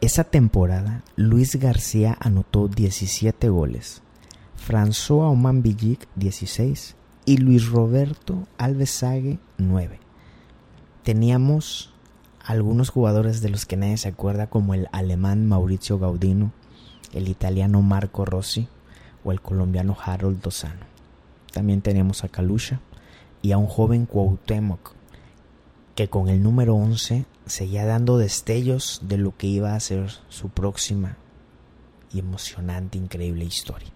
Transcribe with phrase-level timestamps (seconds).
[0.00, 4.00] Esa temporada, Luis García anotó 17 goles,
[4.56, 10.00] François Oman Villic 16 y Luis Roberto Alvesague 9.
[11.02, 11.92] Teníamos
[12.42, 16.52] algunos jugadores de los que nadie se acuerda como el alemán Mauricio Gaudino,
[17.12, 18.68] el italiano Marco Rossi
[19.24, 20.86] o el colombiano Harold Dosano.
[21.52, 22.80] También teníamos a Kalusha
[23.42, 24.92] y a un joven Cuauhtémoc
[25.94, 30.48] que con el número 11 seguía dando destellos de lo que iba a ser su
[30.48, 31.16] próxima
[32.12, 33.88] y emocionante, increíble historia.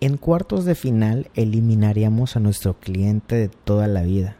[0.00, 4.36] En cuartos de final eliminaríamos a nuestro cliente de toda la vida,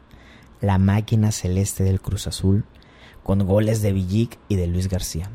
[0.60, 2.64] la máquina celeste del Cruz Azul,
[3.22, 5.30] con goles de Villic y de Luis García.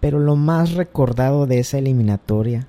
[0.00, 2.66] Pero lo más recordado de esa eliminatoria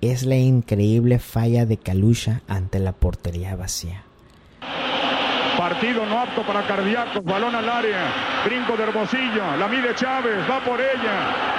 [0.00, 4.02] es la increíble falla de Calusha ante la portería vacía.
[5.56, 10.58] Partido no apto para cardíacos, balón al área, brinco de Hermosillo, la mide Chávez, va
[10.64, 11.54] por ella.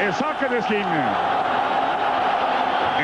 [0.00, 1.34] El saque de esquina.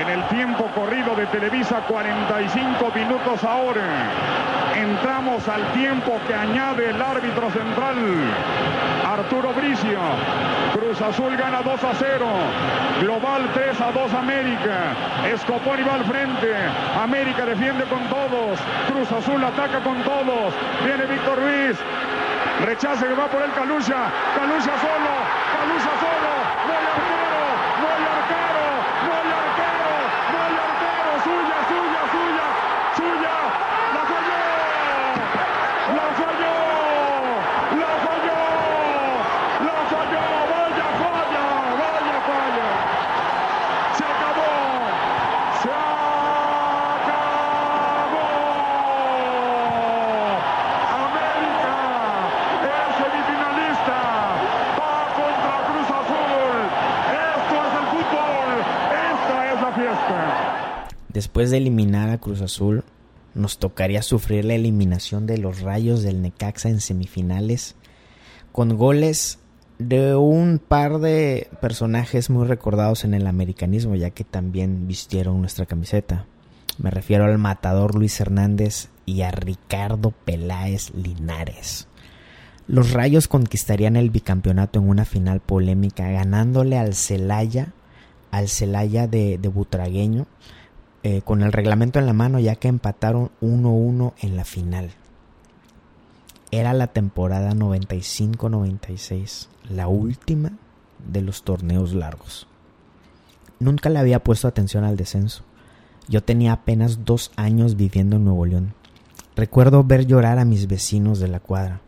[0.01, 4.11] En el tiempo corrido de Televisa, 45 minutos ahora.
[4.75, 7.97] Entramos al tiempo que añade el árbitro central,
[9.05, 10.01] Arturo Bricio.
[10.81, 12.27] Cruz Azul gana 2 a 0.
[13.03, 14.97] Global 3 a 2 América.
[15.29, 16.55] Escopón va al frente.
[16.99, 18.59] América defiende con todos.
[18.89, 20.55] Cruz Azul ataca con todos.
[20.83, 21.77] Viene Víctor Ruiz.
[22.65, 24.11] Rechace que va por el Calucha.
[24.35, 25.13] Calucha solo.
[25.53, 26.33] Calucha solo.
[26.65, 27.45] No hay arquero.
[27.81, 28.65] No hay arquero.
[29.05, 29.93] No hay arquero.
[30.33, 31.11] No hay arquero.
[31.29, 32.47] Suya, suya, suya.
[32.97, 33.37] Suya.
[33.93, 34.45] La falló.
[35.97, 36.57] La falló.
[37.81, 38.41] La falló.
[39.69, 40.25] La falló.
[40.51, 41.45] Vaya falla.
[41.81, 42.69] Vaya falla.
[43.97, 44.53] Se acabó.
[45.61, 45.71] Se
[47.01, 47.41] acabó.
[51.05, 51.77] América
[52.71, 53.99] es semifinalista.
[54.79, 56.55] Va contra Cruz Azul.
[57.29, 58.51] Esto es el fútbol.
[59.11, 60.19] Esta es la fiesta.
[61.21, 62.83] Después de eliminar a Cruz Azul,
[63.35, 67.77] nos tocaría sufrir la eliminación de los Rayos del Necaxa en semifinales,
[68.53, 69.39] con goles
[69.79, 75.67] de un par de personajes muy recordados en el americanismo, ya que también vistieron nuestra
[75.67, 76.25] camiseta.
[76.79, 81.87] Me refiero al matador Luis Hernández y a Ricardo Peláez Linares.
[82.67, 87.75] Los Rayos conquistarían el bicampeonato en una final polémica, ganándole al Celaya,
[88.31, 90.27] al Celaya de, de Butragueño,
[91.03, 94.91] eh, con el reglamento en la mano, ya que empataron 1-1 en la final.
[96.51, 100.53] Era la temporada 95-96, la última
[101.11, 102.47] de los torneos largos.
[103.61, 105.43] Nunca le había puesto atención al descenso.
[106.07, 108.75] Yo tenía apenas dos años viviendo en Nuevo León.
[109.37, 111.81] Recuerdo ver llorar a mis vecinos de la cuadra.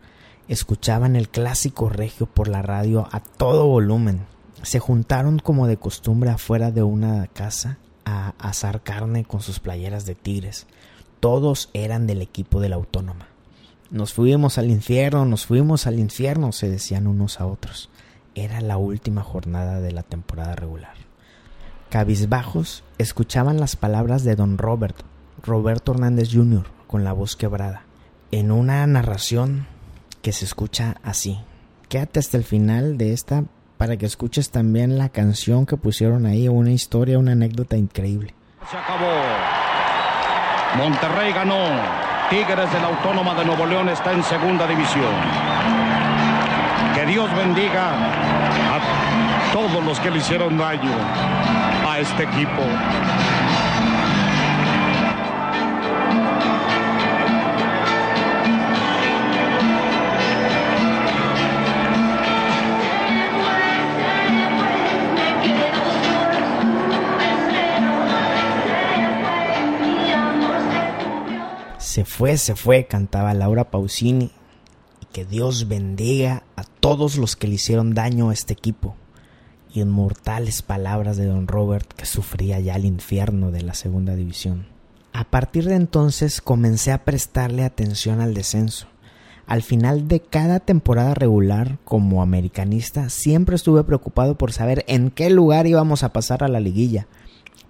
[0.48, 4.20] Escuchaban el clásico regio por la radio a todo volumen.
[4.62, 10.06] Se juntaron como de costumbre afuera de una casa a asar carne con sus playeras
[10.06, 10.66] de tigres.
[11.20, 13.28] Todos eran del equipo de la autónoma.
[13.90, 17.90] Nos fuimos al infierno, nos fuimos al infierno, se decían unos a otros.
[18.34, 20.94] Era la última jornada de la temporada regular.
[21.90, 24.96] Cabizbajos escuchaban las palabras de don Robert,
[25.42, 27.82] Roberto Hernández Jr., con la voz quebrada,
[28.30, 29.66] en una narración
[30.22, 31.38] que se escucha así.
[31.90, 33.44] Quédate hasta el final de esta
[33.82, 38.32] para que escuches también la canción que pusieron ahí, una historia, una anécdota increíble.
[38.70, 39.10] Se acabó.
[40.76, 41.66] Monterrey ganó.
[42.30, 45.12] Tigres de la Autónoma de Nuevo León está en segunda división.
[46.94, 47.90] Que Dios bendiga
[48.70, 50.92] a todos los que le hicieron daño
[51.84, 52.62] a este equipo.
[72.36, 74.30] Se fue, cantaba Laura Pausini.
[75.00, 78.94] Y que Dios bendiga a todos los que le hicieron daño a este equipo.
[79.74, 84.66] y inmortales palabras de don Robert que sufría ya el infierno de la segunda división.
[85.12, 88.86] A partir de entonces comencé a prestarle atención al descenso.
[89.46, 95.28] Al final de cada temporada regular como americanista siempre estuve preocupado por saber en qué
[95.30, 97.08] lugar íbamos a pasar a la liguilla,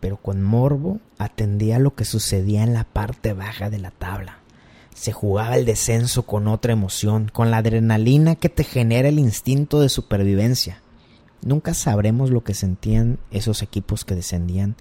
[0.01, 4.42] pero con morbo atendía lo que sucedía en la parte baja de la tabla.
[4.95, 9.81] Se jugaba el descenso con otra emoción, con la adrenalina que te genera el instinto
[9.81, 10.83] de supervivencia.
[11.41, 14.77] Nunca sabremos lo que sentían esos equipos que descendían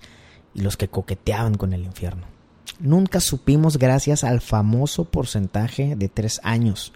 [0.53, 2.27] y los que coqueteaban con el infierno.
[2.79, 6.93] Nunca supimos gracias al famoso porcentaje de tres años,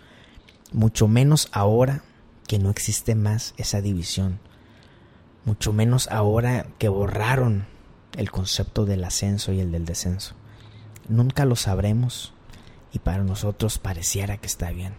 [0.71, 2.03] mucho menos ahora
[2.47, 4.39] que no existe más esa división,
[5.45, 7.65] mucho menos ahora que borraron
[8.17, 10.35] el concepto del ascenso y el del descenso.
[11.07, 12.33] Nunca lo sabremos
[12.95, 14.93] y para nosotros pareciera que está bien.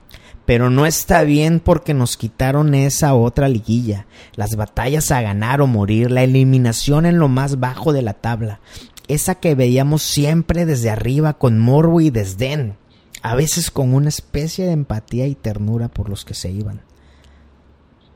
[0.44, 5.66] Pero no está bien porque nos quitaron esa otra liguilla, las batallas a ganar o
[5.66, 8.60] morir, la eliminación en lo más bajo de la tabla,
[9.08, 12.76] esa que veíamos siempre desde arriba con morbo y desdén,
[13.22, 16.82] a veces con una especie de empatía y ternura por los que se iban.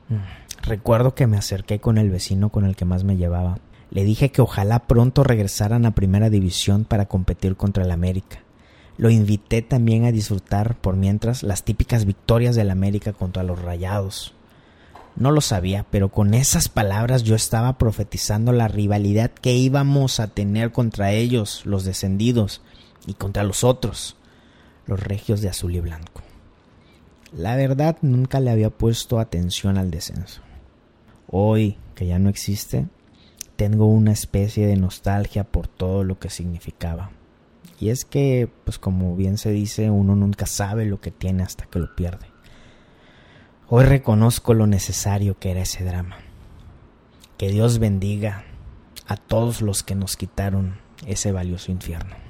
[0.08, 3.58] Mm, recuerdo que me acerqué con el vecino con el que más me llevaba.
[3.90, 8.40] Le dije que ojalá pronto regresaran a primera división para competir contra el América
[9.00, 14.34] lo invité también a disfrutar por mientras las típicas victorias del América contra los Rayados.
[15.16, 20.26] No lo sabía, pero con esas palabras yo estaba profetizando la rivalidad que íbamos a
[20.26, 22.60] tener contra ellos, los descendidos,
[23.06, 24.16] y contra los otros,
[24.84, 26.20] los regios de azul y blanco.
[27.32, 30.42] La verdad nunca le había puesto atención al descenso.
[31.26, 32.86] Hoy, que ya no existe,
[33.56, 37.12] tengo una especie de nostalgia por todo lo que significaba.
[37.80, 41.64] Y es que, pues como bien se dice, uno nunca sabe lo que tiene hasta
[41.64, 42.26] que lo pierde.
[43.68, 46.16] Hoy reconozco lo necesario que era ese drama.
[47.38, 48.44] Que Dios bendiga
[49.06, 52.29] a todos los que nos quitaron ese valioso infierno.